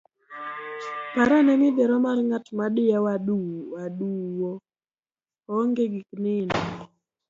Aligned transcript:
parane 1.13 1.53
midhiero 1.61 1.95
mar 2.05 2.17
ng'at 2.27 2.45
madiewo 2.57 3.07
aduwo, 3.89 4.49
oonge 5.51 5.83
gik 5.93 6.09
nindo, 6.23 6.59